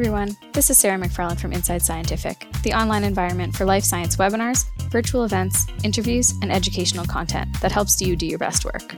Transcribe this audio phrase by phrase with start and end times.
[0.00, 0.34] everyone.
[0.54, 5.24] This is Sarah McFarland from Inside Scientific, the online environment for life science webinars, virtual
[5.24, 8.94] events, interviews, and educational content that helps you do your best work.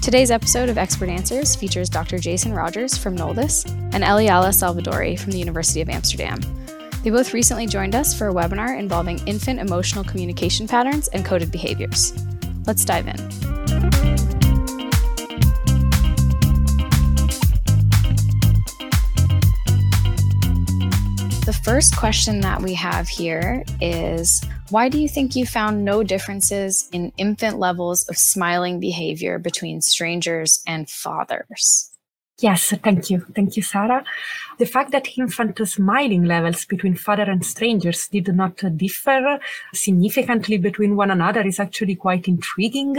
[0.00, 2.20] Today's episode of Expert Answers features Dr.
[2.20, 6.38] Jason Rogers from Noldus and Eliala Salvadori from the University of Amsterdam.
[7.02, 11.50] They both recently joined us for a webinar involving infant emotional communication patterns and coded
[11.50, 12.12] behaviors.
[12.64, 13.57] Let's dive in.
[21.68, 26.88] First question that we have here is Why do you think you found no differences
[26.92, 31.90] in infant levels of smiling behavior between strangers and fathers?
[32.40, 33.26] Yes, thank you.
[33.34, 34.02] Thank you, Sarah.
[34.58, 39.38] The fact that infant smiling levels between father and strangers did not differ
[39.74, 42.96] significantly between one another is actually quite intriguing.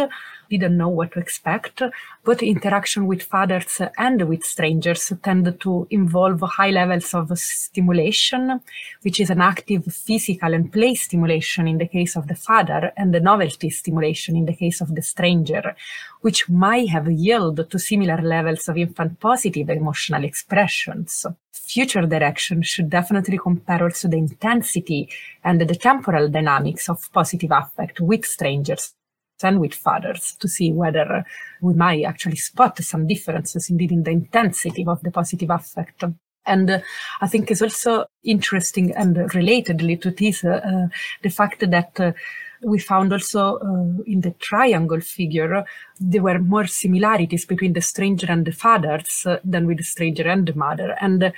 [0.50, 1.84] Didn't know what to expect.
[2.24, 8.60] but interaction with fathers and with strangers tend to involve high levels of stimulation,
[9.04, 13.14] which is an active physical and play stimulation in the case of the father and
[13.14, 15.76] the novelty stimulation in the case of the stranger,
[16.22, 21.26] which might have yielded to similar levels of infant positive emotional expressions.
[21.52, 25.08] Future direction should definitely compare also the intensity
[25.44, 28.96] and the temporal dynamics of positive affect with strangers
[29.44, 31.24] and with fathers to see whether
[31.62, 36.04] we might actually spot some differences indeed in the intensity of the positive affect.
[36.46, 36.80] And uh,
[37.22, 40.88] I think it's also interesting and relatedly to this, uh,
[41.22, 42.14] the fact that uh,
[42.62, 45.64] we found also uh, in the triangle figure,
[46.00, 50.28] there were more similarities between the stranger and the fathers uh, than with the stranger
[50.28, 50.98] and the mother.
[51.00, 51.32] And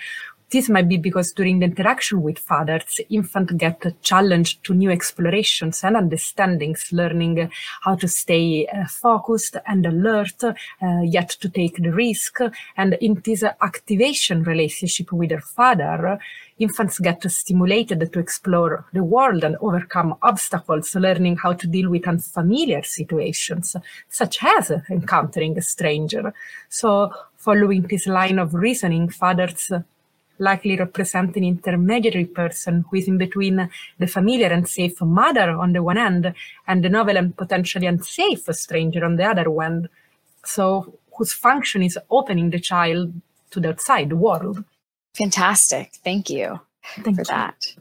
[0.52, 5.84] this might be because during the interaction with fathers, infants get challenged to new explorations
[5.84, 7.50] and understandings, learning
[7.82, 10.54] how to stay uh, focused and alert, uh,
[11.04, 12.40] yet to take the risk.
[12.76, 16.20] And in this activation relationship with their father,
[16.60, 22.08] infants get stimulated to explore the world and overcome obstacles, learning how to deal with
[22.08, 23.76] unfamiliar situations,
[24.10, 26.34] such as encountering a stranger.
[26.70, 29.72] So, following this line of reasoning, fathers
[30.42, 33.70] likely represent an intermediary person who is in between
[34.00, 36.34] the familiar and safe mother on the one hand
[36.68, 39.88] and the novel and potentially unsafe stranger on the other one.
[40.44, 43.14] So, whose function is opening the child
[43.52, 44.64] to the outside world.
[45.14, 45.92] Fantastic.
[46.04, 46.60] Thank you
[46.96, 47.26] Thank for you.
[47.26, 47.76] that.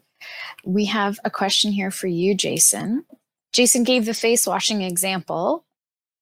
[0.64, 3.04] We have a question here for you, Jason.
[3.52, 5.64] Jason gave the face washing example.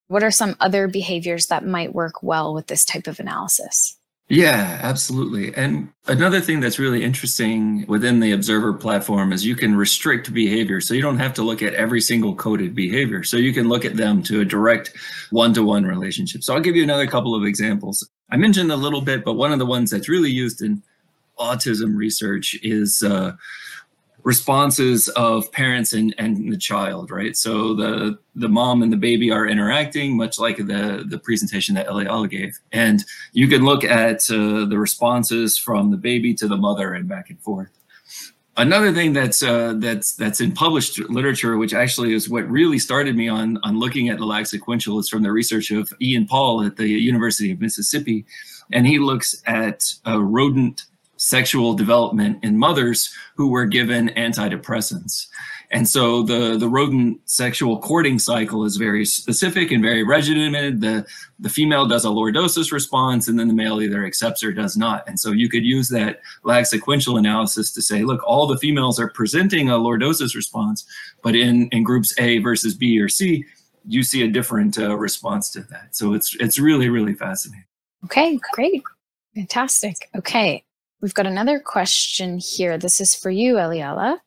[0.07, 3.98] What are some other behaviors that might work well with this type of analysis?
[4.31, 5.55] Yeah, absolutely.
[5.55, 10.83] And another thing that's really interesting within the Observer platform is you can restrict behavior.
[10.83, 13.25] So you don't have to look at every single coded behavior.
[13.25, 14.93] So you can look at them to a direct
[15.31, 16.45] one to one relationship.
[16.45, 18.07] So I'll give you another couple of examples.
[18.31, 20.83] I mentioned a little bit, but one of the ones that's really used in
[21.39, 23.33] autism research is uh,
[24.29, 27.35] responses of parents and, and the child, right?
[27.35, 31.89] So the the mom and the baby are interacting, much like the the presentation that
[31.89, 32.99] Eliala gave, and
[33.33, 37.31] you can look at uh, the responses from the baby to the mother and back
[37.31, 37.71] and forth.
[38.59, 43.17] Another thing that's uh, that's that's in published literature, which actually is what really started
[43.17, 46.63] me on on looking at the lag sequential, is from the research of Ian Paul
[46.67, 48.27] at the University of Mississippi,
[48.73, 50.85] and he looks at uh, rodent
[51.19, 55.27] sexual development in mothers who were given antidepressants.
[55.71, 60.81] And so the, the rodent sexual courting cycle is very specific and very regimented.
[60.81, 61.05] The,
[61.39, 65.07] the female does a lordosis response, and then the male either accepts or does not.
[65.07, 68.99] And so you could use that lag sequential analysis to say, look, all the females
[68.99, 70.87] are presenting a lordosis response,
[71.23, 73.45] but in, in groups A versus B or C,
[73.87, 75.97] you see a different uh, response to that.
[75.97, 77.65] So it's it's really really fascinating.
[78.05, 78.83] Okay, great,
[79.35, 80.11] fantastic.
[80.15, 80.63] Okay,
[81.01, 82.77] We've got another question here.
[82.77, 84.19] This is for you, Eliala.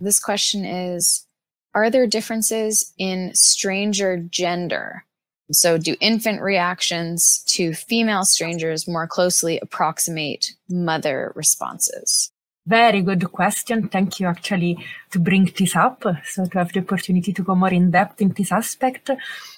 [0.00, 1.26] This question is
[1.74, 5.04] Are there differences in stranger gender?
[5.50, 12.30] So, do infant reactions to female strangers more closely approximate mother responses?
[12.68, 13.88] Very good question.
[13.88, 14.76] Thank you actually
[15.10, 18.28] to bring this up, so to have the opportunity to go more in depth in
[18.36, 19.10] this aspect.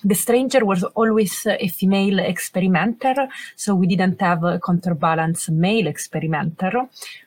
[0.04, 6.70] The stranger was always a female experimenter, so we didn't have a counterbalance male experimenter,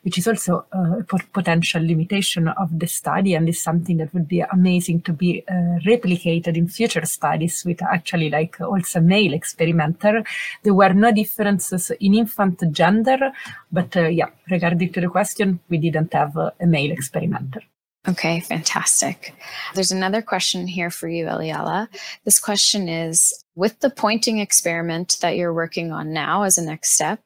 [0.03, 1.03] which is also a
[1.33, 5.53] potential limitation of the study and is something that would be amazing to be uh,
[5.85, 10.23] replicated in future studies with actually like also male experimenter.
[10.63, 13.33] There were no differences in infant gender,
[13.69, 17.61] but uh, yeah, regarding to the question, we didn't have a male experimenter.
[18.07, 19.33] Okay, fantastic.
[19.73, 21.87] There's another question here for you, Eliala.
[22.25, 26.91] This question is with the pointing experiment that you're working on now as a next
[26.91, 27.21] step,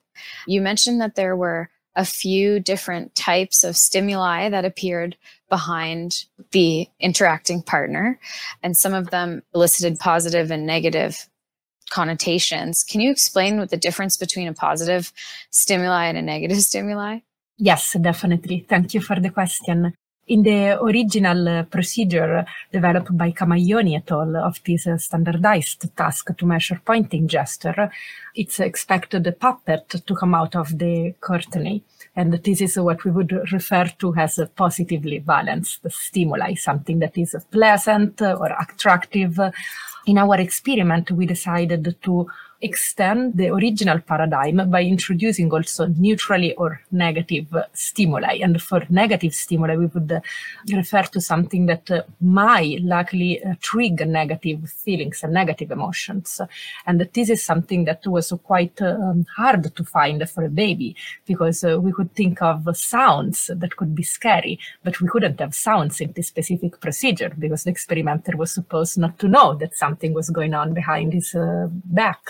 [0.45, 5.17] you mentioned that there were a few different types of stimuli that appeared
[5.49, 8.17] behind the interacting partner,
[8.63, 11.27] and some of them elicited positive and negative
[11.89, 12.83] connotations.
[12.83, 15.11] Can you explain what the difference between a positive
[15.49, 17.19] stimuli and a negative stimuli?
[17.59, 18.65] Yes, definitely.
[18.69, 19.93] Thank you for the question.
[20.27, 24.35] In the original procedure developed by Camaioni et al.
[24.35, 27.89] of this standardized task to measure pointing gesture,
[28.35, 31.81] it's expected the puppet to come out of the courtenay.
[32.15, 37.17] And this is what we would refer to as a positively balanced stimuli, something that
[37.17, 39.39] is pleasant or attractive.
[40.05, 42.27] In our experiment, we decided to
[42.61, 48.39] extend the original paradigm by introducing also neutrally or negative stimuli.
[48.41, 50.21] And for negative stimuli, we would
[50.73, 56.41] refer to something that uh, might likely uh, trigger negative feelings and negative emotions.
[56.85, 60.95] And this is something that was quite um, hard to find for a baby
[61.25, 65.53] because uh, we could think of sounds that could be scary, but we couldn't have
[65.53, 70.13] sounds in this specific procedure because the experimenter was supposed not to know that something
[70.13, 72.21] was going on behind his uh, back.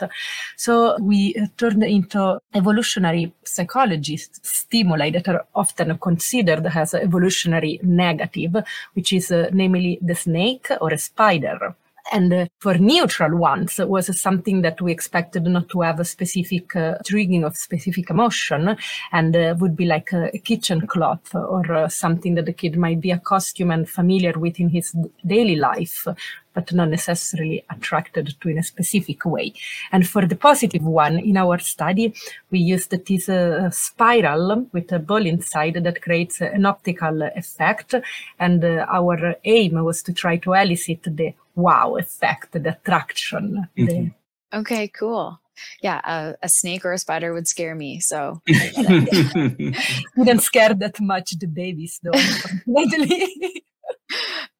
[0.55, 8.55] So we uh, turned into evolutionary psychology stimuli that are often considered as evolutionary negative,
[8.93, 11.75] which is uh, namely the snake or a spider.
[12.11, 16.75] And uh, for neutral ones was something that we expected not to have a specific
[16.75, 18.77] uh, triggering of specific emotion
[19.11, 23.01] and uh, would be like a, a kitchen cloth or something that the kid might
[23.01, 26.07] be accustomed and familiar with in his daily life
[26.57, 29.53] but not necessarily attracted to in a specific way.
[29.91, 32.15] And for the positive one, in our study,
[32.49, 37.93] we used this uh, spiral with a ball inside that creates an optical effect.
[38.39, 43.67] And uh, our aim was to try to elicit the wow effect, the attraction.
[43.77, 43.85] Mm-hmm.
[43.85, 44.11] The...
[44.57, 45.39] Okay, cool
[45.81, 47.99] yeah, a, a, snake or a spider would scare me.
[47.99, 48.43] So
[50.15, 52.11] wouldn't scare that much the babies though,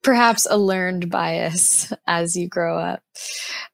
[0.08, 3.04] perhaps a learned bias as you grow up.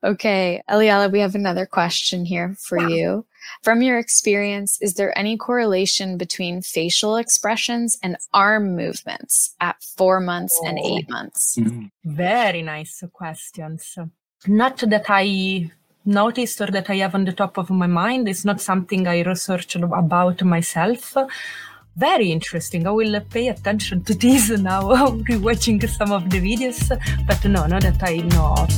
[0.03, 2.87] Okay, Eliala, we have another question here for wow.
[2.87, 3.25] you.
[3.61, 10.19] From your experience, is there any correlation between facial expressions and arm movements at four
[10.19, 10.67] months oh.
[10.67, 11.55] and eight months?
[11.55, 11.85] Mm-hmm.
[12.03, 13.95] Very nice questions.
[14.47, 15.69] Not that I
[16.03, 18.27] noticed or that I have on the top of my mind.
[18.27, 21.15] It's not something I researched about myself
[21.95, 22.87] very interesting.
[22.87, 26.89] I will pay attention to this now, rewatching some of the videos,
[27.27, 28.69] but no, not that I know of.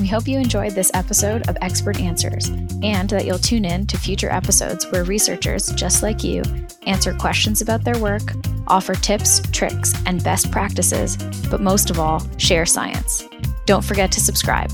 [0.00, 2.48] We hope you enjoyed this episode of Expert Answers
[2.82, 6.42] and that you'll tune in to future episodes where researchers just like you
[6.86, 8.22] answer questions about their work,
[8.68, 11.16] offer tips, tricks, and best practices,
[11.50, 13.24] but most of all, share science.
[13.66, 14.70] Don't forget to subscribe.